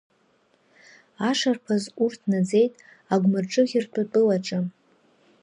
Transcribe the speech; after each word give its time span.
Ашарԥаз, 1.29 1.83
урҭ 2.03 2.19
наӡеит 2.31 2.73
Агәмырҿыӷьырҭа 3.13 4.03
Тәылаҿы. 4.11 4.59